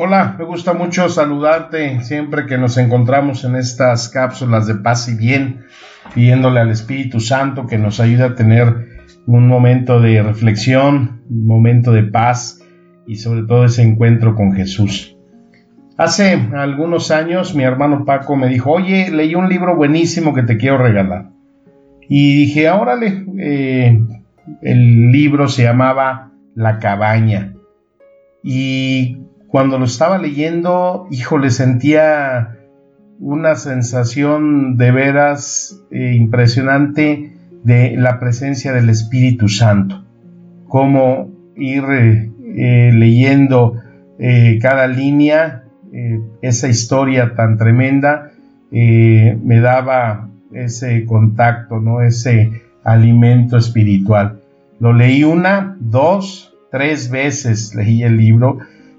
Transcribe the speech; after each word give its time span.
Hola, 0.00 0.36
me 0.38 0.44
gusta 0.44 0.74
mucho 0.74 1.08
saludarte 1.08 2.02
siempre 2.02 2.46
que 2.46 2.56
nos 2.56 2.78
encontramos 2.78 3.42
en 3.42 3.56
estas 3.56 4.08
cápsulas 4.08 4.68
de 4.68 4.76
paz 4.76 5.08
y 5.08 5.16
bien, 5.16 5.64
pidiéndole 6.14 6.60
al 6.60 6.70
Espíritu 6.70 7.18
Santo 7.18 7.66
que 7.66 7.78
nos 7.78 7.98
ayude 7.98 8.22
a 8.22 8.36
tener 8.36 9.08
un 9.26 9.48
momento 9.48 10.00
de 10.00 10.22
reflexión, 10.22 11.22
un 11.28 11.46
momento 11.48 11.90
de 11.90 12.04
paz 12.04 12.60
y 13.08 13.16
sobre 13.16 13.42
todo 13.42 13.64
ese 13.64 13.82
encuentro 13.82 14.36
con 14.36 14.52
Jesús. 14.52 15.16
Hace 15.96 16.46
algunos 16.54 17.10
años 17.10 17.56
mi 17.56 17.64
hermano 17.64 18.04
Paco 18.04 18.36
me 18.36 18.46
dijo, 18.46 18.70
oye, 18.70 19.10
leí 19.10 19.34
un 19.34 19.48
libro 19.48 19.74
buenísimo 19.74 20.32
que 20.32 20.44
te 20.44 20.58
quiero 20.58 20.78
regalar. 20.78 21.30
Y 22.08 22.36
dije, 22.36 22.70
órale, 22.70 23.26
eh, 23.40 24.00
el 24.62 25.10
libro 25.10 25.48
se 25.48 25.64
llamaba 25.64 26.30
La 26.54 26.78
cabaña. 26.78 27.54
Y 28.44 29.18
cuando 29.48 29.78
lo 29.78 29.86
estaba 29.86 30.18
leyendo, 30.18 31.08
híjole, 31.10 31.50
sentía 31.50 32.58
una 33.18 33.56
sensación 33.56 34.76
de 34.76 34.92
veras 34.92 35.82
eh, 35.90 36.14
impresionante 36.14 37.32
de 37.64 37.96
la 37.96 38.20
presencia 38.20 38.72
del 38.72 38.90
Espíritu 38.90 39.48
Santo. 39.48 40.04
Cómo 40.68 41.30
ir 41.56 41.82
eh, 41.90 42.30
eh, 42.56 42.90
leyendo 42.92 43.82
cada 44.60 44.88
línea, 44.88 45.62
esa 46.42 46.66
historia 46.66 47.34
tan 47.36 47.56
tremenda, 47.56 48.32
me 48.72 49.60
daba 49.60 50.28
ese 50.52 51.04
contacto, 51.04 51.78
¿no? 51.78 52.02
ese 52.02 52.50
alimento 52.82 53.56
espiritual. 53.56 54.40
Lo 54.80 54.92
leí 54.92 55.22
una, 55.22 55.76
dos, 55.78 56.52
tres 56.72 57.10
veces 57.10 57.76
leí 57.76 58.02
el 58.02 58.16
libro 58.16 58.58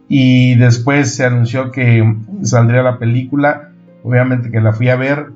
y 0.09 0.55
después 0.55 1.15
se 1.15 1.23
anunció 1.23 1.71
que 1.71 2.15
saldría 2.41 2.81
la 2.81 2.97
película. 2.97 3.69
Obviamente 4.03 4.49
que 4.49 4.59
la 4.59 4.73
fui 4.73 4.89
a 4.89 4.95
ver. 4.95 5.27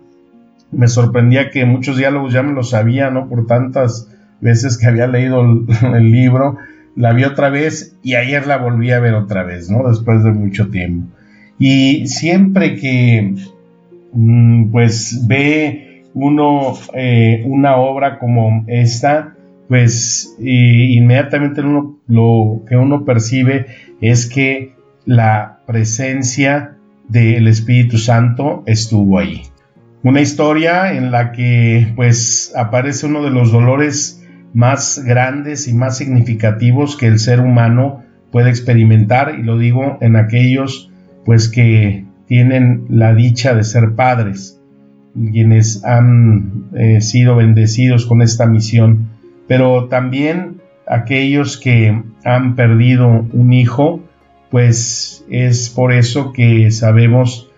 Me 0.72 0.88
sorprendía 0.88 1.52
que 1.52 1.64
muchos 1.66 1.96
diálogos 1.96 2.34
ya 2.34 2.42
me 2.42 2.54
los 2.54 2.72
sabía, 2.72 3.12
¿no? 3.12 3.30
Por 3.30 3.46
tantas 3.46 4.10
veces 4.42 4.80
que 4.80 4.88
había 4.88 5.06
leído 5.06 5.42
el, 5.42 6.12
libro. 6.12 6.58
La 6.96 7.14
vi 7.14 7.24
otra 7.24 7.50
vez 7.50 7.96
y 8.02 8.16
ayer 8.16 8.48
la 8.48 8.58
volví 8.58 8.92
a 8.92 9.00
ver 9.00 9.14
otra 9.14 9.44
vez, 9.44 9.70
¿no? 9.70 9.88
Después 9.88 10.24
de 10.24 10.32
mucho 10.32 10.70
tiempo. 10.70 11.08
Y 11.60 12.08
siempre 12.08 12.76
que 12.76 13.36
mm, 14.12 14.72
pues 14.72 15.24
ve 15.28 16.04
uno 16.16 16.74
eh, 16.96 17.44
una 17.46 17.76
obra 17.78 18.18
como 18.18 18.64
esta, 18.68 19.36
pues 19.68 20.36
inmediatamente 20.40 21.62
lo 22.08 22.62
que 22.68 22.76
uno 22.76 23.06
percibe 23.06 23.68
es 24.02 24.28
que 24.28 24.76
la 25.06 25.60
presencia 25.66 26.78
del 27.08 27.48
Espíritu 27.48 27.98
Santo 27.98 28.64
estuvo 28.66 29.20
ahí. 29.20 29.44
Una 30.04 30.22
historia 30.22 30.94
en 30.94 31.12
la 31.12 31.32
que 31.32 31.94
pues 31.96 32.54
aparece 32.56 33.06
uno 33.06 33.24
de 33.24 33.32
los 33.32 33.52
dolores 33.52 34.22
más 34.54 35.02
grandes 35.06 35.68
y 35.68 35.74
más 35.74 35.98
significativos 35.98 36.96
que 36.98 37.08
el 37.08 37.20
ser 37.20 37.40
humano 37.40 38.04
puede 38.32 38.50
experimentar 38.50 39.36
y 39.40 39.44
lo 39.44 39.58
digo 39.58 39.98
en 40.02 40.16
aquellos 40.16 40.92
pues 41.26 41.50
que 41.50 42.06
tienen 42.28 42.86
la 42.90 43.14
dicha 43.14 43.54
de 43.54 43.64
ser 43.64 43.96
padres, 43.96 44.60
quienes 45.32 45.84
han 45.86 46.66
eh, 46.76 47.02
sido 47.02 47.36
bendecidos 47.36 48.06
con 48.06 48.22
esta 48.22 48.46
misión, 48.46 49.10
pero 49.48 49.86
también 49.86 50.62
aquellos 50.88 51.58
que 51.58 52.02
han 52.24 52.56
perdido 52.56 53.26
un 53.32 53.54
hijo, 53.54 54.02
pues 54.50 55.26
es 55.30 55.70
por 55.70 55.94
eso 55.94 56.32
que 56.34 56.72
sabemos 56.72 57.50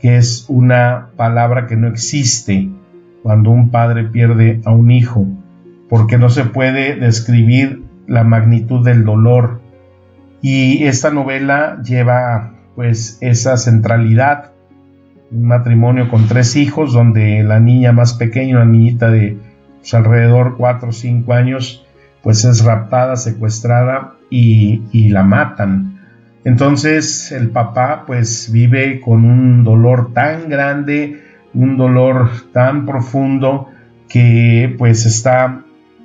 que 0.00 0.16
es 0.16 0.46
una 0.48 1.08
palabra 1.16 1.66
que 1.66 1.76
no 1.76 1.88
existe 1.88 2.68
cuando 3.22 3.50
un 3.50 3.70
padre 3.70 4.04
pierde 4.04 4.60
a 4.64 4.70
un 4.70 4.90
hijo, 4.90 5.26
porque 5.88 6.18
no 6.18 6.30
se 6.30 6.44
puede 6.44 6.94
describir 6.94 7.82
la 8.06 8.22
magnitud 8.22 8.84
del 8.84 9.04
dolor. 9.04 9.60
Y 10.42 10.84
esta 10.84 11.10
novela 11.10 11.82
lleva 11.82 12.54
pues 12.76 13.18
esa 13.20 13.56
centralidad, 13.56 14.52
un 15.32 15.44
matrimonio 15.44 16.08
con 16.08 16.28
tres 16.28 16.54
hijos, 16.54 16.92
donde 16.92 17.42
la 17.42 17.58
niña 17.58 17.90
más 17.92 18.14
pequeña, 18.14 18.56
una 18.56 18.66
niñita 18.66 19.10
de 19.10 19.38
pues, 19.86 19.94
alrededor 19.94 20.56
4 20.56 20.88
o 20.88 20.92
5 20.92 21.32
años, 21.32 21.86
pues 22.20 22.44
es 22.44 22.64
raptada, 22.64 23.14
secuestrada 23.14 24.14
y, 24.30 24.82
y 24.90 25.10
la 25.10 25.22
matan. 25.22 26.00
Entonces 26.44 27.30
el 27.30 27.50
papá 27.50 28.02
pues 28.04 28.50
vive 28.52 29.00
con 29.00 29.24
un 29.24 29.62
dolor 29.62 30.12
tan 30.12 30.48
grande, 30.48 31.20
un 31.54 31.76
dolor 31.76 32.30
tan 32.52 32.84
profundo 32.84 33.68
que 34.08 34.74
pues 34.76 35.06
está 35.06 35.62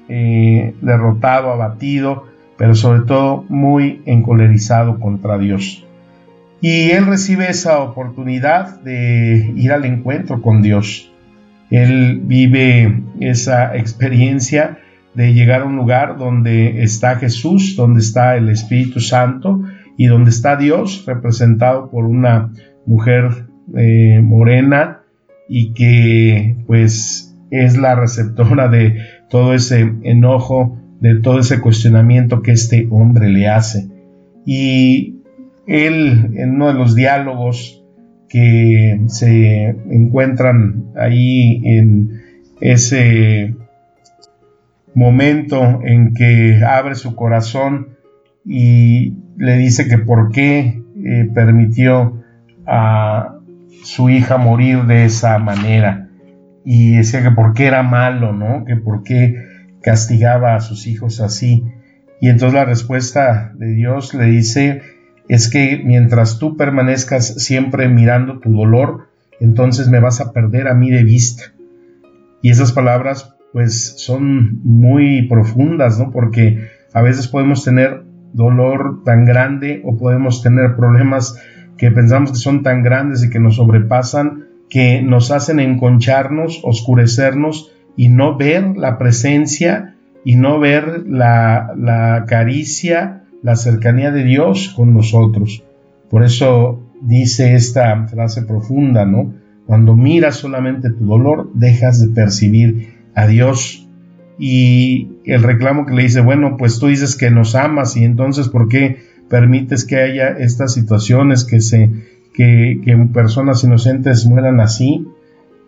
eh, 0.09 0.75
derrotado, 0.81 1.52
abatido, 1.52 2.28
pero 2.58 2.75
sobre 2.75 3.02
todo 3.02 3.46
muy 3.50 4.03
encolerizado 4.06 5.00
contra 5.00 5.40
Dios. 5.40 5.86
Y 6.59 6.92
él 6.92 7.08
recibe 7.08 7.50
esa 7.50 7.80
oportunidad 7.80 8.80
de 8.81 9.52
ir 9.56 9.72
al 9.72 9.86
encuentro 9.86 10.44
con 10.44 10.62
Dios. 10.62 11.11
Él 11.72 12.22
vive 12.26 13.02
esa 13.22 13.76
experiencia 13.76 14.78
de 15.16 15.34
llegar 15.34 15.62
a 15.62 15.66
un 15.66 15.78
lugar 15.78 16.18
donde 16.18 16.84
está 16.84 17.16
Jesús, 17.16 17.76
donde 17.76 18.02
está 18.02 18.36
el 18.36 18.50
Espíritu 18.50 19.00
Santo 19.00 19.62
y 19.98 20.08
donde 20.08 20.30
está 20.30 20.58
Dios 20.58 21.04
representado 21.06 21.90
por 21.90 22.06
una 22.06 22.52
mujer 22.86 23.48
eh, 23.76 24.20
morena 24.22 25.02
y 25.48 25.74
que 25.74 26.58
pues 26.68 27.38
es 27.52 27.78
la 27.78 27.96
receptora 27.96 28.68
de 28.70 28.98
todo 29.30 29.54
ese 29.54 29.94
enojo, 30.04 30.78
de 31.00 31.16
todo 31.16 31.40
ese 31.40 31.60
cuestionamiento 31.60 32.42
que 32.42 32.52
este 32.52 32.88
hombre 32.90 33.30
le 33.30 33.48
hace. 33.48 33.90
Y 34.46 35.22
él, 35.68 36.31
en 36.36 36.56
uno 36.56 36.68
de 36.68 36.74
los 36.74 36.96
diálogos 36.96 37.81
que 38.31 39.02
se 39.08 39.75
encuentran 39.90 40.86
ahí 40.96 41.62
en 41.66 42.22
ese 42.62 43.56
momento 44.94 45.81
en 45.84 46.14
que 46.14 46.62
abre 46.64 46.96
su 46.96 47.14
corazón 47.16 47.97
y 48.46 49.16
le 49.36 49.58
dice 49.58 49.90
que 49.90 49.97
por 49.97 50.31
qué 50.31 50.81
eh, 51.03 51.30
permitió 51.34 52.24
a 52.66 53.40
su 53.84 54.09
hija 54.09 54.38
morir 54.38 54.84
de 54.84 55.06
esa 55.06 55.38
manera 55.38 56.08
y 56.63 56.96
decía 56.96 57.24
que 57.24 57.31
por 57.31 57.53
qué 57.53 57.66
era 57.66 57.84
malo, 57.84 58.31
¿no? 58.31 58.63
Que 58.63 58.78
por 58.78 59.03
qué 59.03 59.44
castigaba 59.81 60.56
a 60.56 60.62
sus 60.62 60.88
hijos 60.88 61.19
así. 61.19 61.66
Y 62.22 62.30
entonces 62.30 62.53
la 62.53 62.66
respuesta 62.66 63.52
de 63.56 63.74
Dios 63.74 64.13
le 64.13 64.25
dice, 64.25 64.81
es 65.28 65.50
que 65.50 65.82
mientras 65.84 66.40
tú 66.40 66.57
permanezcas 66.57 67.44
siempre 67.44 67.88
mirando 67.88 68.40
tu 68.40 68.54
dolor, 68.54 69.07
entonces 69.40 69.90
me 69.90 70.00
vas 70.00 70.22
a 70.22 70.31
perder 70.34 70.68
a 70.68 70.74
mí 70.74 70.90
de 70.92 71.04
vista. 71.04 71.54
Y 72.42 72.50
esas 72.50 72.72
palabras 72.72 73.36
pues 73.54 73.95
son 73.98 74.62
muy 74.63 75.28
profundas, 75.28 76.00
¿no? 76.00 76.12
Porque 76.12 76.69
a 76.94 77.01
veces 77.01 77.28
podemos 77.28 77.63
tener 77.63 78.04
dolor 78.34 79.04
tan 79.04 79.25
grande 79.25 79.81
o 79.84 79.98
podemos 79.98 80.42
tener 80.42 80.75
problemas 80.75 81.38
que 81.78 81.92
pensamos 81.92 82.31
que 82.31 82.38
son 82.38 82.63
tan 82.63 82.84
grandes 82.84 83.24
y 83.24 83.30
que 83.30 83.40
nos 83.40 83.57
sobrepasan 83.57 84.45
que 84.72 85.01
nos 85.01 85.31
hacen 85.31 85.60
enconcharnos, 85.60 86.62
oscurecernos 86.63 87.74
y 87.98 88.07
no 88.07 88.38
ver 88.38 88.78
la 88.78 88.98
presencia 88.98 89.95
y 90.24 90.38
no 90.38 90.60
ver 90.60 91.04
la, 91.06 92.24
caricia, 92.25 93.20
la 93.42 93.56
cercanía 93.56 94.12
de 94.12 94.24
Dios 94.24 94.74
con 94.76 94.94
nosotros. 94.94 95.64
Por 96.10 96.24
eso 96.24 96.82
dice 97.02 97.56
esta 97.56 98.08
frase 98.08 98.44
profunda, 98.44 99.06
¿no? 99.06 99.34
Cuando 99.66 99.96
miras 99.96 100.36
solamente 100.36 100.90
tu 100.90 101.06
dolor, 101.06 101.50
dejas 101.54 102.02
de 102.02 102.10
percibir 102.10 102.94
a 103.16 103.28
Dios. 103.28 103.88
Y 104.38 105.10
el 105.26 105.44
reclamo 105.44 105.86
que 105.86 105.94
le 105.94 106.04
dice, 106.04 106.22
bueno, 106.22 106.58
pues 106.58 106.80
tú 106.80 106.88
dices 106.88 107.16
que 107.16 107.30
nos 107.30 107.56
amas 107.56 107.96
y 107.96 108.04
entonces 108.04 108.50
¿por 108.50 108.68
qué 108.70 108.98
permites 109.30 109.86
que 109.86 109.98
haya 109.98 110.30
estas 110.30 110.74
situaciones 110.74 111.46
que 111.46 111.62
se 111.62 111.92
que, 112.34 113.08
personas 113.14 113.64
inocentes 113.64 114.26
mueran 114.26 114.60
así. 114.60 115.08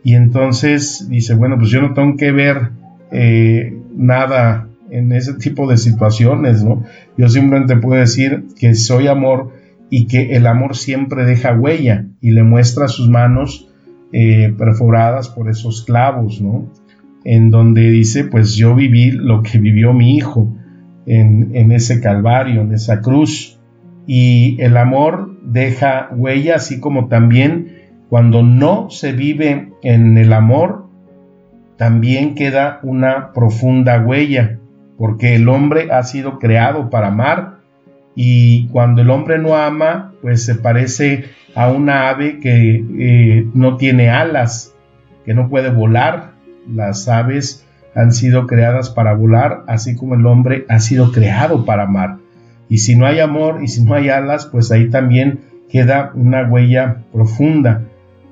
Y 0.04 0.16
entonces 0.16 1.08
dice, 1.10 1.34
bueno, 1.34 1.58
pues 1.58 1.70
yo 1.70 1.82
no 1.82 1.94
tengo 1.94 2.18
que 2.18 2.32
ver 2.32 2.72
eh, 3.12 3.78
nada 3.96 4.68
en 4.94 5.12
ese 5.12 5.34
tipo 5.34 5.68
de 5.68 5.78
situaciones, 5.78 6.64
¿no? 6.64 6.84
Yo 7.18 7.28
simplemente 7.28 7.76
puedo 7.78 8.00
decir 8.00 8.46
que 8.60 8.76
soy 8.76 9.08
amor 9.08 9.52
y 9.90 10.06
que 10.06 10.36
el 10.36 10.46
amor 10.46 10.76
siempre 10.76 11.26
deja 11.26 11.58
huella 11.58 12.06
y 12.22 12.32
le 12.32 12.44
muestra 12.44 12.88
sus 12.88 13.10
manos 13.10 13.70
eh, 14.12 14.54
perforadas 14.58 15.30
por 15.30 15.50
esos 15.50 15.84
clavos, 15.84 16.42
¿no? 16.42 16.72
En 17.24 17.50
donde 17.50 17.90
dice, 17.90 18.24
pues 18.26 18.56
yo 18.56 18.76
viví 18.76 19.12
lo 19.12 19.42
que 19.42 19.58
vivió 19.58 19.94
mi 19.94 20.16
hijo 20.16 20.56
en, 21.08 21.56
en 21.56 21.72
ese 21.72 22.00
calvario, 22.00 22.62
en 22.62 22.74
esa 22.74 23.02
cruz. 23.02 23.60
Y 24.06 24.58
el 24.62 24.78
amor 24.78 25.40
deja 25.44 26.10
huella, 26.16 26.56
así 26.56 26.80
como 26.80 27.08
también 27.08 27.78
cuando 28.10 28.44
no 28.44 28.92
se 28.92 29.14
vive 29.14 29.70
en 29.82 30.18
el 30.18 30.34
amor, 30.34 30.86
también 31.78 32.36
queda 32.36 32.80
una 32.84 33.34
profunda 33.34 34.00
huella 34.00 34.60
porque 35.04 35.36
el 35.36 35.50
hombre 35.50 35.92
ha 35.92 36.02
sido 36.04 36.40
creado 36.40 36.90
para 36.90 37.08
amar 37.08 37.56
y 38.16 38.70
cuando 38.70 39.02
el 39.02 39.10
hombre 39.10 39.38
no 39.38 39.58
ama, 39.58 40.14
pues 40.22 40.46
se 40.46 40.56
parece 40.56 41.26
a 41.56 41.70
una 41.70 42.08
ave 42.08 42.40
que 42.40 42.82
eh, 43.00 43.46
no 43.54 43.76
tiene 43.76 44.10
alas, 44.10 44.74
que 45.26 45.34
no 45.34 45.50
puede 45.50 45.72
volar. 45.72 46.36
Las 46.74 47.10
aves 47.10 47.66
han 47.94 48.14
sido 48.14 48.48
creadas 48.48 48.92
para 48.92 49.14
volar, 49.14 49.66
así 49.68 49.94
como 49.98 50.16
el 50.16 50.26
hombre 50.26 50.66
ha 50.70 50.80
sido 50.80 51.12
creado 51.12 51.66
para 51.66 51.84
amar. 51.84 52.20
Y 52.70 52.78
si 52.78 52.96
no 52.96 53.06
hay 53.06 53.20
amor 53.20 53.60
y 53.62 53.68
si 53.68 53.84
no 53.84 53.96
hay 53.96 54.08
alas, 54.08 54.46
pues 54.46 54.72
ahí 54.72 54.90
también 54.90 55.42
queda 55.70 56.14
una 56.16 56.48
huella 56.48 57.04
profunda. 57.12 57.82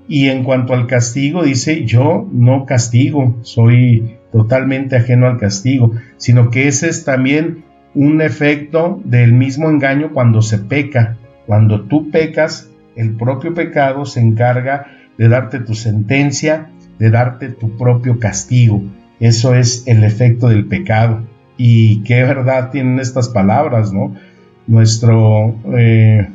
Y 0.07 0.29
en 0.29 0.45
cuanto 0.45 0.73
al 0.73 0.87
castigo, 0.87 1.43
dice, 1.43 1.83
yo 1.83 2.29
no 2.31 2.65
castigo, 2.65 3.35
soy 3.41 4.20
totalmente 4.31 4.95
ajeno 4.95 5.27
al 5.27 5.37
castigo, 5.37 5.93
sino 6.17 6.49
que 6.49 6.67
ese 6.67 6.89
es 6.89 7.03
también 7.03 7.63
un 7.93 8.21
efecto 8.21 9.01
del 9.03 9.33
mismo 9.33 9.69
engaño 9.69 10.11
cuando 10.13 10.41
se 10.41 10.57
peca. 10.57 11.17
Cuando 11.45 11.81
tú 11.81 12.09
pecas, 12.09 12.69
el 12.95 13.15
propio 13.15 13.53
pecado 13.53 14.05
se 14.05 14.21
encarga 14.21 14.87
de 15.17 15.27
darte 15.27 15.59
tu 15.59 15.75
sentencia, 15.75 16.69
de 16.99 17.09
darte 17.09 17.49
tu 17.49 17.77
propio 17.77 18.19
castigo. 18.19 18.81
Eso 19.19 19.53
es 19.55 19.83
el 19.87 20.03
efecto 20.03 20.47
del 20.47 20.65
pecado. 20.65 21.21
Y 21.57 22.03
qué 22.03 22.23
verdad 22.23 22.71
tienen 22.71 22.99
estas 22.99 23.29
palabras, 23.29 23.91
¿no? 23.91 24.15
Nuestro 24.67 25.55
eh, 25.75 26.29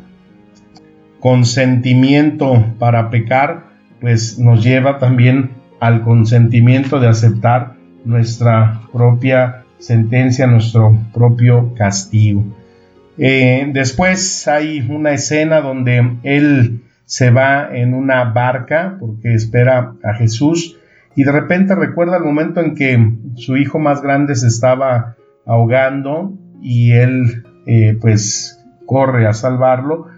consentimiento 1.20 2.64
para 2.78 3.10
pecar, 3.10 3.64
pues 4.00 4.38
nos 4.38 4.62
lleva 4.62 4.98
también 4.98 5.50
al 5.80 6.02
consentimiento 6.02 7.00
de 7.00 7.08
aceptar 7.08 7.75
nuestra 8.06 8.80
propia 8.92 9.64
sentencia, 9.78 10.46
nuestro 10.46 10.96
propio 11.12 11.74
castigo. 11.74 12.44
Eh, 13.18 13.68
después 13.72 14.46
hay 14.48 14.86
una 14.88 15.12
escena 15.12 15.60
donde 15.60 16.16
él 16.22 16.82
se 17.04 17.30
va 17.30 17.68
en 17.72 17.94
una 17.94 18.24
barca 18.24 18.96
porque 19.00 19.34
espera 19.34 19.94
a 20.02 20.14
Jesús 20.14 20.76
y 21.14 21.24
de 21.24 21.32
repente 21.32 21.74
recuerda 21.74 22.18
el 22.18 22.24
momento 22.24 22.60
en 22.60 22.74
que 22.74 23.12
su 23.36 23.56
hijo 23.56 23.78
más 23.78 24.02
grande 24.02 24.34
se 24.34 24.48
estaba 24.48 25.16
ahogando 25.46 26.34
y 26.62 26.92
él 26.92 27.44
eh, 27.66 27.96
pues 28.00 28.64
corre 28.86 29.26
a 29.26 29.32
salvarlo 29.32 30.08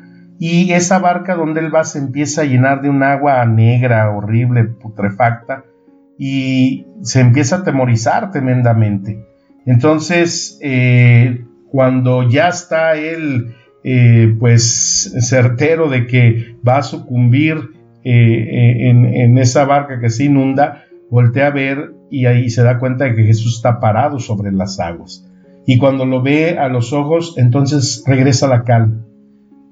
y 0.41 0.73
esa 0.73 0.99
barca 0.99 1.35
donde 1.35 1.61
él 1.61 1.75
va 1.75 1.85
se 1.85 1.99
empieza 1.99 2.43
a 2.43 2.45
llenar 2.45 2.81
de 2.81 2.89
un 2.89 3.03
agua 3.03 3.45
negra, 3.45 4.11
horrible, 4.11 4.65
putrefacta 4.65 5.65
y 6.19 6.87
se 7.03 7.21
empieza 7.21 7.57
a 7.57 7.65
temorizar 7.65 8.31
tremendamente. 8.33 9.25
Entonces, 9.65 10.59
eh, 10.63 11.45
cuando 11.71 12.29
ya 12.29 12.49
está 12.49 12.97
él, 12.97 13.55
eh, 13.85 14.35
pues, 14.39 15.15
certero 15.21 15.89
de 15.89 16.07
que 16.07 16.57
va 16.67 16.79
a 16.79 16.83
sucumbir 16.83 17.71
eh, 18.05 18.89
en, 18.89 19.07
en, 19.07 19.39
esa 19.39 19.65
barca 19.65 20.01
que 20.01 20.11
se 20.11 20.25
inunda, 20.25 20.85
voltea 21.11 21.49
a 21.49 21.51
ver 21.51 21.93
y 22.11 22.27
ahí 22.27 22.51
se 22.51 22.63
da 22.63 22.79
cuenta 22.79 23.05
de 23.05 23.15
que 23.15 23.25
Jesús 23.25 23.57
está 23.57 23.79
parado 23.81 24.19
sobre 24.19 24.51
las 24.53 24.81
aguas. 24.81 25.25
Y 25.67 25.79
cuando 25.79 26.07
lo 26.07 26.23
ve 26.23 26.59
a 26.59 26.69
los 26.69 26.93
ojos, 26.93 27.35
entonces 27.37 28.03
regresa 28.07 28.49
la 28.49 28.65
calma. 28.65 29.05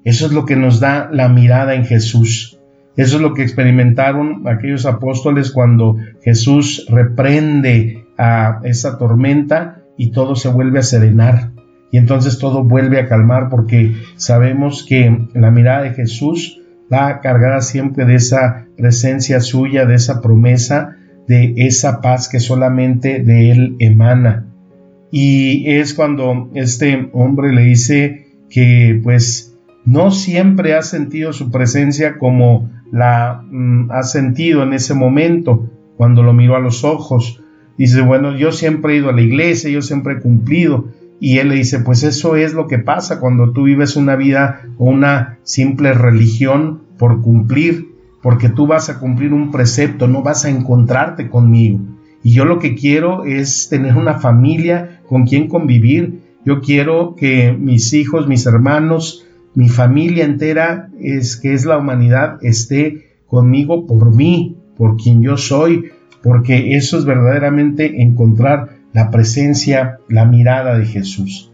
Eso 0.03 0.27
es 0.27 0.31
lo 0.31 0.45
que 0.45 0.55
nos 0.55 0.79
da 0.79 1.09
la 1.11 1.27
mirada 1.27 1.73
en 1.73 1.85
Jesús. 1.85 2.56
Eso 2.97 3.17
es 3.17 3.21
lo 3.21 3.33
que 3.35 3.43
experimentaron 3.43 4.47
aquellos 4.47 4.85
apóstoles 4.87 5.51
cuando 5.51 5.97
Jesús 6.23 6.85
reprende 6.89 8.05
a 8.17 8.59
esa 8.63 8.97
tormenta 8.97 9.83
y 9.97 10.11
todo 10.11 10.35
se 10.35 10.49
vuelve 10.49 10.79
a 10.79 10.83
serenar. 10.83 11.51
Y 11.91 11.97
entonces 11.97 12.39
todo 12.39 12.63
vuelve 12.63 12.99
a 12.99 13.07
calmar 13.07 13.49
porque 13.49 13.95
sabemos 14.15 14.83
que 14.83 15.27
la 15.33 15.51
mirada 15.51 15.83
de 15.83 15.91
Jesús 15.91 16.59
va 16.91 17.21
cargada 17.21 17.61
siempre 17.61 18.05
de 18.05 18.15
esa 18.15 18.65
presencia 18.75 19.41
suya, 19.41 19.85
de 19.85 19.95
esa 19.95 20.21
promesa, 20.21 20.97
de 21.27 21.53
esa 21.57 22.01
paz 22.01 22.27
que 22.29 22.39
solamente 22.39 23.21
de 23.23 23.51
Él 23.51 23.75
emana. 23.79 24.47
Y 25.11 25.69
es 25.69 25.93
cuando 25.93 26.49
este 26.53 27.09
hombre 27.13 27.53
le 27.53 27.63
dice 27.63 28.27
que 28.49 28.99
pues 29.03 29.56
no 29.87 30.11
siempre 30.11 30.75
ha 30.75 30.81
sentido 30.81 31.31
su 31.31 31.49
presencia 31.49 32.17
como 32.17 32.69
la 32.91 33.41
mm, 33.49 33.89
ha 33.89 34.03
sentido 34.03 34.61
en 34.63 34.73
ese 34.73 34.93
momento 34.93 35.69
cuando 35.95 36.23
lo 36.23 36.33
miró 36.33 36.57
a 36.57 36.59
los 36.59 36.83
ojos. 36.83 37.41
Dice, 37.77 38.01
bueno, 38.01 38.35
yo 38.35 38.51
siempre 38.51 38.93
he 38.93 38.97
ido 38.97 39.09
a 39.09 39.13
la 39.13 39.21
iglesia, 39.21 39.69
yo 39.69 39.81
siempre 39.81 40.15
he 40.15 40.19
cumplido. 40.19 40.89
Y 41.21 41.37
él 41.37 41.47
le 41.47 41.55
dice, 41.55 41.79
pues 41.79 42.03
eso 42.03 42.35
es 42.35 42.53
lo 42.53 42.67
que 42.67 42.79
pasa 42.79 43.21
cuando 43.21 43.53
tú 43.53 43.63
vives 43.63 43.95
una 43.95 44.17
vida 44.17 44.63
o 44.77 44.89
una 44.89 45.39
simple 45.43 45.93
religión 45.93 46.81
por 46.97 47.21
cumplir, 47.21 47.95
porque 48.21 48.49
tú 48.49 48.67
vas 48.67 48.89
a 48.89 48.99
cumplir 48.99 49.33
un 49.33 49.51
precepto, 49.51 50.09
no 50.09 50.21
vas 50.21 50.43
a 50.43 50.49
encontrarte 50.49 51.29
conmigo. 51.29 51.79
Y 52.23 52.33
yo 52.33 52.43
lo 52.43 52.59
que 52.59 52.75
quiero 52.75 53.23
es 53.23 53.69
tener 53.69 53.95
una 53.95 54.15
familia 54.15 54.99
con 55.07 55.25
quien 55.25 55.47
convivir. 55.47 56.23
Yo 56.43 56.59
quiero 56.59 57.15
que 57.15 57.55
mis 57.57 57.93
hijos, 57.93 58.27
mis 58.27 58.45
hermanos, 58.45 59.23
mi 59.57 59.69
familia 59.69 60.23
entera 60.23 60.87
es 61.01 61.35
que 61.35 61.55
es 61.55 61.65
la 61.65 61.79
humanidad 61.79 62.37
esté 62.43 63.07
conmigo 63.25 63.87
por 63.87 64.15
mí, 64.15 64.55
por 64.77 64.97
quien 64.97 65.23
yo 65.23 65.35
soy, 65.35 65.85
porque 66.21 66.75
eso 66.75 66.99
es 66.99 67.05
verdaderamente 67.05 68.03
encontrar 68.03 68.69
la 68.93 69.09
presencia, 69.09 69.97
la 70.09 70.25
mirada 70.25 70.77
de 70.77 70.85
Jesús. 70.85 71.51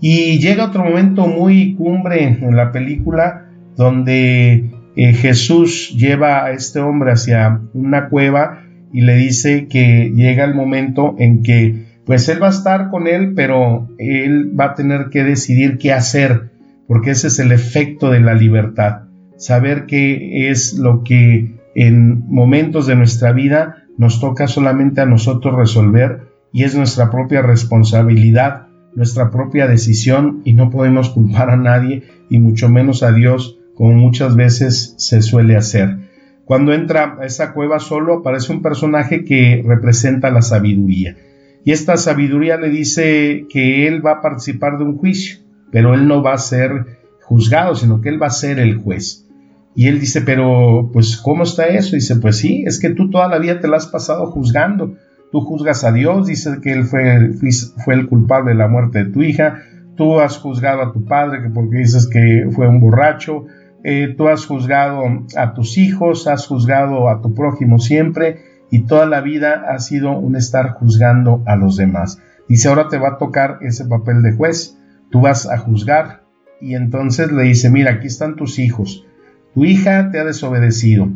Y 0.00 0.38
llega 0.38 0.64
otro 0.64 0.82
momento 0.82 1.26
muy 1.26 1.74
cumbre 1.74 2.24
en 2.24 2.56
la 2.56 2.72
película 2.72 3.50
donde 3.76 4.70
eh, 4.96 5.12
Jesús 5.12 5.94
lleva 5.94 6.46
a 6.46 6.52
este 6.52 6.80
hombre 6.80 7.12
hacia 7.12 7.60
una 7.74 8.08
cueva 8.08 8.62
y 8.94 9.02
le 9.02 9.16
dice 9.16 9.66
que 9.68 10.10
llega 10.14 10.44
el 10.44 10.54
momento 10.54 11.16
en 11.18 11.42
que 11.42 11.84
pues 12.06 12.30
él 12.30 12.42
va 12.42 12.46
a 12.46 12.50
estar 12.50 12.88
con 12.88 13.06
él, 13.06 13.34
pero 13.36 13.90
él 13.98 14.58
va 14.58 14.68
a 14.70 14.74
tener 14.74 15.10
que 15.10 15.22
decidir 15.22 15.76
qué 15.76 15.92
hacer 15.92 16.51
porque 16.92 17.12
ese 17.12 17.28
es 17.28 17.38
el 17.38 17.52
efecto 17.52 18.10
de 18.10 18.20
la 18.20 18.34
libertad, 18.34 19.04
saber 19.38 19.86
qué 19.86 20.50
es 20.50 20.74
lo 20.74 21.02
que 21.02 21.56
en 21.74 22.28
momentos 22.28 22.86
de 22.86 22.96
nuestra 22.96 23.32
vida 23.32 23.86
nos 23.96 24.20
toca 24.20 24.46
solamente 24.46 25.00
a 25.00 25.06
nosotros 25.06 25.56
resolver 25.56 26.28
y 26.52 26.64
es 26.64 26.74
nuestra 26.74 27.10
propia 27.10 27.40
responsabilidad, 27.40 28.66
nuestra 28.94 29.30
propia 29.30 29.66
decisión 29.66 30.42
y 30.44 30.52
no 30.52 30.68
podemos 30.68 31.08
culpar 31.08 31.48
a 31.48 31.56
nadie 31.56 32.02
y 32.28 32.40
mucho 32.40 32.68
menos 32.68 33.02
a 33.02 33.10
Dios 33.12 33.58
como 33.74 33.94
muchas 33.94 34.36
veces 34.36 34.94
se 34.98 35.22
suele 35.22 35.56
hacer. 35.56 35.96
Cuando 36.44 36.74
entra 36.74 37.16
a 37.18 37.24
esa 37.24 37.54
cueva 37.54 37.78
solo 37.78 38.18
aparece 38.18 38.52
un 38.52 38.60
personaje 38.60 39.24
que 39.24 39.64
representa 39.66 40.30
la 40.30 40.42
sabiduría. 40.42 41.16
Y 41.64 41.70
esta 41.70 41.96
sabiduría 41.96 42.58
le 42.58 42.68
dice 42.68 43.46
que 43.48 43.88
él 43.88 44.04
va 44.04 44.12
a 44.12 44.20
participar 44.20 44.76
de 44.76 44.84
un 44.84 44.98
juicio 44.98 45.42
pero 45.72 45.94
él 45.94 46.06
no 46.06 46.22
va 46.22 46.34
a 46.34 46.38
ser 46.38 47.00
juzgado, 47.22 47.74
sino 47.74 48.00
que 48.00 48.10
él 48.10 48.22
va 48.22 48.26
a 48.28 48.30
ser 48.30 48.60
el 48.60 48.76
juez. 48.76 49.26
Y 49.74 49.88
él 49.88 49.98
dice, 49.98 50.20
pero 50.20 50.90
pues 50.92 51.16
¿cómo 51.16 51.42
está 51.44 51.66
eso? 51.66 51.96
dice, 51.96 52.16
pues 52.16 52.36
sí, 52.36 52.62
es 52.66 52.78
que 52.78 52.90
tú 52.90 53.10
toda 53.10 53.26
la 53.26 53.38
vida 53.38 53.58
te 53.58 53.68
la 53.68 53.78
has 53.78 53.86
pasado 53.86 54.30
juzgando. 54.30 54.94
Tú 55.32 55.40
juzgas 55.40 55.82
a 55.82 55.92
Dios, 55.92 56.26
dice 56.26 56.58
que 56.62 56.72
él 56.72 56.84
fue, 56.84 57.32
fue 57.84 57.94
el 57.94 58.06
culpable 58.06 58.50
de 58.50 58.58
la 58.58 58.68
muerte 58.68 59.04
de 59.04 59.10
tu 59.10 59.22
hija. 59.22 59.62
Tú 59.96 60.20
has 60.20 60.36
juzgado 60.36 60.82
a 60.82 60.92
tu 60.92 61.06
padre 61.06 61.42
que 61.42 61.48
porque 61.48 61.78
dices 61.78 62.06
que 62.06 62.48
fue 62.52 62.68
un 62.68 62.80
borracho. 62.80 63.46
Eh, 63.82 64.14
tú 64.16 64.28
has 64.28 64.44
juzgado 64.44 65.02
a 65.36 65.54
tus 65.54 65.78
hijos, 65.78 66.26
has 66.26 66.46
juzgado 66.46 67.08
a 67.08 67.22
tu 67.22 67.34
prójimo 67.34 67.78
siempre 67.78 68.42
y 68.70 68.80
toda 68.80 69.06
la 69.06 69.22
vida 69.22 69.64
ha 69.68 69.78
sido 69.78 70.18
un 70.18 70.36
estar 70.36 70.72
juzgando 70.72 71.42
a 71.46 71.56
los 71.56 71.78
demás. 71.78 72.20
Dice, 72.46 72.68
ahora 72.68 72.88
te 72.88 72.98
va 72.98 73.10
a 73.10 73.18
tocar 73.18 73.58
ese 73.62 73.86
papel 73.86 74.22
de 74.22 74.32
juez 74.32 74.76
tú 75.12 75.20
vas 75.20 75.48
a 75.48 75.58
juzgar. 75.58 76.24
Y 76.60 76.74
entonces 76.74 77.30
le 77.30 77.44
dice, 77.44 77.70
mira, 77.70 77.92
aquí 77.92 78.08
están 78.08 78.34
tus 78.34 78.58
hijos. 78.58 79.06
tu 79.54 79.64
hija 79.64 80.10
te 80.10 80.18
ha 80.18 80.24
desobedecido, 80.24 81.08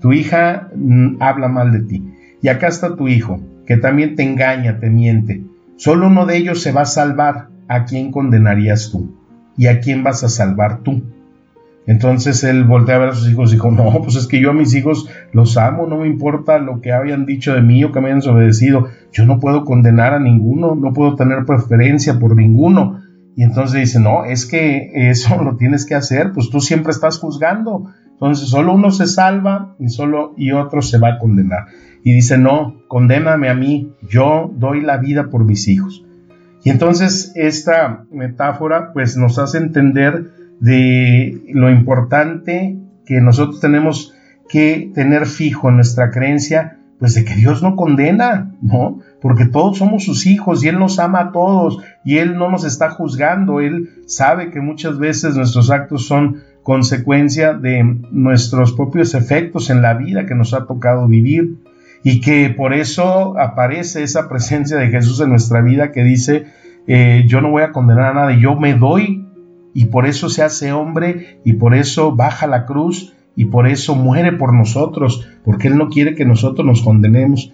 tu 0.00 0.12
hija 0.12 0.70
mm, 0.74 1.16
habla 1.20 1.48
mal 1.48 1.70
de 1.72 1.80
ti, 1.80 2.02
y 2.42 2.48
acá 2.48 2.66
está 2.66 2.96
tu 2.96 3.06
hijo, 3.08 3.40
que 3.64 3.76
también 3.76 4.16
te 4.16 4.24
engaña, 4.24 4.80
te 4.80 4.90
miente. 4.90 5.44
Solo 5.76 6.08
uno 6.08 6.26
de 6.26 6.36
ellos 6.36 6.62
se 6.62 6.72
va 6.72 6.82
a 6.82 6.86
salvar. 6.86 7.48
¿A 7.68 7.84
quién 7.84 8.12
condenarías 8.12 8.90
tú? 8.92 9.16
¿Y 9.56 9.66
a 9.66 9.80
quién 9.80 10.04
vas 10.04 10.22
a 10.22 10.28
salvar 10.28 10.84
tú? 10.84 11.02
Entonces 11.86 12.42
él 12.44 12.64
voltea 12.64 12.96
a 12.96 12.98
ver 12.98 13.08
a 13.10 13.14
sus 13.14 13.28
hijos 13.28 13.50
y 13.50 13.54
dijo, 13.54 13.70
no, 13.70 13.90
pues 14.02 14.16
es 14.16 14.26
que 14.26 14.40
yo 14.40 14.50
a 14.50 14.54
mis 14.54 14.74
hijos 14.74 15.08
los 15.32 15.56
amo, 15.56 15.86
no 15.86 15.98
me 15.98 16.06
importa 16.06 16.58
lo 16.58 16.80
que 16.80 16.92
hayan 16.92 17.26
dicho 17.26 17.54
de 17.54 17.62
mí 17.62 17.82
o 17.84 17.92
que 17.92 18.00
me 18.00 18.06
hayan 18.06 18.20
desobedecido, 18.20 18.88
yo 19.12 19.24
no 19.26 19.40
puedo 19.40 19.64
condenar 19.64 20.14
a 20.14 20.20
ninguno, 20.20 20.74
no 20.74 20.92
puedo 20.92 21.14
tener 21.14 21.44
preferencia 21.44 22.18
por 22.18 22.36
ninguno. 22.36 23.02
Y 23.36 23.42
entonces 23.42 23.78
dice, 23.78 24.00
no, 24.00 24.24
es 24.24 24.46
que 24.46 25.10
eso 25.10 25.42
lo 25.44 25.56
tienes 25.56 25.86
que 25.86 25.94
hacer, 25.94 26.32
pues 26.32 26.50
tú 26.50 26.60
siempre 26.60 26.90
estás 26.90 27.18
juzgando. 27.18 27.92
Entonces 28.10 28.48
solo 28.48 28.74
uno 28.74 28.90
se 28.90 29.06
salva 29.06 29.76
y 29.78 29.90
solo 29.90 30.32
y 30.38 30.52
otro 30.52 30.80
se 30.80 30.98
va 30.98 31.10
a 31.10 31.18
condenar. 31.18 31.66
Y 32.02 32.14
dice, 32.14 32.38
no, 32.38 32.82
condéname 32.88 33.50
a 33.50 33.54
mí, 33.54 33.92
yo 34.08 34.50
doy 34.54 34.80
la 34.80 34.96
vida 34.96 35.28
por 35.28 35.44
mis 35.44 35.68
hijos. 35.68 36.02
Y 36.64 36.70
entonces 36.70 37.32
esta 37.36 38.06
metáfora 38.10 38.92
pues 38.92 39.16
nos 39.16 39.38
hace 39.38 39.58
entender 39.58 40.32
de 40.58 41.42
lo 41.52 41.70
importante 41.70 42.78
que 43.04 43.20
nosotros 43.20 43.60
tenemos 43.60 44.14
que 44.48 44.90
tener 44.94 45.26
fijo 45.26 45.68
en 45.68 45.76
nuestra 45.76 46.10
creencia, 46.10 46.78
pues 46.98 47.14
de 47.14 47.24
que 47.24 47.34
Dios 47.34 47.62
no 47.62 47.76
condena, 47.76 48.52
¿no? 48.62 49.00
Porque 49.20 49.44
todos 49.44 49.78
somos 49.78 50.04
sus 50.04 50.26
hijos 50.26 50.64
y 50.64 50.68
Él 50.68 50.78
nos 50.78 50.98
ama 50.98 51.20
a 51.20 51.32
todos 51.32 51.78
y 52.04 52.18
Él 52.18 52.38
no 52.38 52.50
nos 52.50 52.64
está 52.64 52.90
juzgando, 52.90 53.60
Él 53.60 53.90
sabe 54.06 54.50
que 54.50 54.60
muchas 54.60 54.98
veces 54.98 55.36
nuestros 55.36 55.70
actos 55.70 56.06
son 56.06 56.42
consecuencia 56.62 57.54
de 57.54 57.84
nuestros 58.10 58.72
propios 58.72 59.14
efectos 59.14 59.70
en 59.70 59.82
la 59.82 59.94
vida 59.94 60.26
que 60.26 60.34
nos 60.34 60.54
ha 60.54 60.66
tocado 60.66 61.06
vivir 61.06 61.58
y 62.02 62.20
que 62.20 62.50
por 62.50 62.72
eso 62.72 63.38
aparece 63.38 64.02
esa 64.02 64.28
presencia 64.28 64.76
de 64.76 64.88
Jesús 64.88 65.20
en 65.20 65.30
nuestra 65.30 65.60
vida 65.60 65.92
que 65.92 66.02
dice, 66.02 66.46
eh, 66.86 67.24
yo 67.26 67.40
no 67.40 67.50
voy 67.50 67.62
a 67.62 67.72
condenar 67.72 68.06
a 68.06 68.14
nadie, 68.14 68.40
yo 68.40 68.56
me 68.56 68.74
doy 68.74 69.26
y 69.74 69.86
por 69.86 70.06
eso 70.06 70.28
se 70.28 70.42
hace 70.42 70.72
hombre 70.72 71.40
y 71.44 71.54
por 71.54 71.74
eso 71.74 72.16
baja 72.16 72.46
la 72.46 72.64
cruz 72.64 73.15
y 73.36 73.44
por 73.44 73.68
eso 73.68 73.94
muere 73.94 74.32
por 74.32 74.54
nosotros, 74.54 75.28
porque 75.44 75.68
Él 75.68 75.76
no 75.76 75.90
quiere 75.90 76.14
que 76.14 76.24
nosotros 76.24 76.66
nos 76.66 76.82
condenemos. 76.82 77.52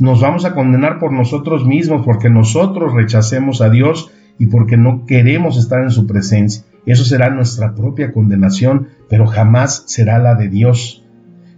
Nos 0.00 0.20
vamos 0.20 0.44
a 0.44 0.54
condenar 0.54 0.98
por 1.00 1.12
nosotros 1.12 1.66
mismos, 1.66 2.02
porque 2.04 2.30
nosotros 2.30 2.94
rechacemos 2.94 3.60
a 3.60 3.68
Dios 3.68 4.12
y 4.38 4.46
porque 4.46 4.76
no 4.76 5.04
queremos 5.06 5.58
estar 5.58 5.82
en 5.82 5.90
su 5.90 6.06
presencia. 6.06 6.64
Eso 6.86 7.04
será 7.04 7.30
nuestra 7.30 7.74
propia 7.74 8.12
condenación, 8.12 8.88
pero 9.08 9.26
jamás 9.26 9.84
será 9.86 10.18
la 10.18 10.36
de 10.36 10.48
Dios. 10.48 11.04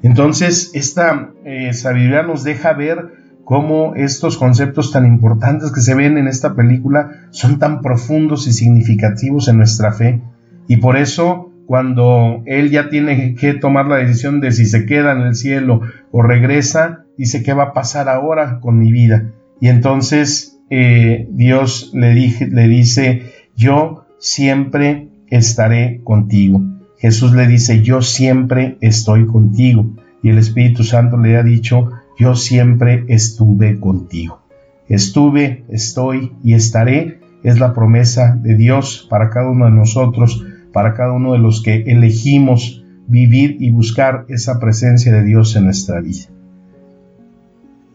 Entonces, 0.03 0.71
esta 0.75 1.33
eh, 1.45 1.73
sabiduría 1.73 2.23
nos 2.23 2.45
deja 2.45 2.73
ver 2.73 3.13
cómo 3.45 3.95
estos 3.95 4.39
conceptos 4.39 4.91
tan 4.91 5.07
importantes 5.07 5.71
que 5.71 5.81
se 5.81 5.95
ven 5.95 6.19
en 6.19 6.29
esta 6.29 6.55
película 6.55 7.29
son 7.31 7.59
tan 7.59 7.81
profundos 7.81 8.47
y 8.47 8.53
significativos 8.53 9.49
en 9.49 9.59
nuestra 9.59 9.93
fe. 9.93 10.23
Y 10.69 10.79
por 10.79 10.97
eso, 10.97 11.53
cuando 11.67 12.43
él 12.47 12.71
ya 12.71 12.89
tiene 12.89 13.35
que 13.35 13.55
tomar 13.55 13.87
la 13.87 13.97
decisión 13.97 14.41
de 14.41 14.53
si 14.53 14.67
se 14.67 14.87
queda 14.87 15.13
en 15.13 15.23
el 15.23 15.35
cielo 15.35 15.83
o 16.11 16.23
regresa, 16.23 17.05
dice, 17.19 17.43
¿qué 17.43 17.53
va 17.53 17.65
a 17.65 17.73
pasar 17.73 18.09
ahora 18.09 18.61
con 18.61 18.79
mi 18.79 18.93
vida? 18.93 19.33
Y 19.61 19.69
entonces 19.69 20.59
eh, 20.71 21.27
Dios 21.31 21.91
le, 21.95 22.15
le 22.15 22.69
dice, 22.69 23.33
yo 23.57 24.07
siempre 24.19 25.09
estaré 25.29 26.01
contigo. 26.05 26.63
Jesús 26.99 27.33
le 27.33 27.47
dice, 27.47 27.83
yo 27.83 28.03
siempre 28.03 28.79
estoy 28.81 29.27
contigo. 29.27 29.87
Y 30.23 30.31
el 30.31 30.39
Espíritu 30.39 30.83
Santo 30.85 31.17
le 31.17 31.37
ha 31.37 31.43
dicho, 31.43 31.91
yo 32.19 32.35
siempre 32.35 33.05
estuve 33.09 33.79
contigo. 33.79 34.41
Estuve, 34.89 35.65
estoy 35.69 36.33
y 36.43 36.55
estaré 36.55 37.19
es 37.47 37.61
la 37.61 37.73
promesa 37.73 38.37
de 38.43 38.57
Dios 38.57 39.07
para 39.09 39.31
cada 39.31 39.51
uno 39.51 39.67
de 39.67 39.71
nosotros, 39.71 40.45
para 40.77 40.93
cada 40.93 41.13
uno 41.13 41.33
de 41.33 41.39
los 41.39 41.63
que 41.63 41.85
elegimos 41.87 42.85
vivir 43.07 43.57
y 43.61 43.71
buscar 43.71 44.27
esa 44.29 44.61
presencia 44.61 45.11
de 45.11 45.25
Dios 45.25 45.57
en 45.57 45.65
nuestra 45.65 46.03
vida. 46.03 46.27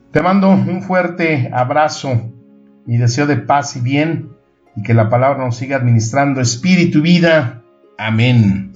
Te 0.10 0.20
mando 0.24 0.50
un 0.50 0.82
fuerte 0.82 1.52
abrazo, 1.54 2.34
mi 2.88 2.98
deseo 2.98 3.28
de 3.28 3.38
paz 3.38 3.76
y 3.76 3.82
bien, 3.82 4.30
y 4.76 4.82
que 4.82 4.96
la 4.96 5.12
palabra 5.12 5.46
nos 5.46 5.58
siga 5.58 5.78
administrando 5.78 6.42
espíritu 6.42 6.98
y 6.98 7.02
vida. 7.02 7.62
Amén. 8.00 8.71